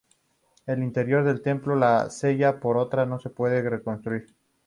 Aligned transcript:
El 0.65 0.81
interior 0.81 1.23
del 1.23 1.43
templo, 1.43 1.75
la 1.75 2.09
"cella", 2.09 2.59
por 2.59 2.75
ahora 2.77 3.05
no 3.05 3.19
se 3.19 3.29
puede 3.29 3.61
reconstruir. 3.69 4.35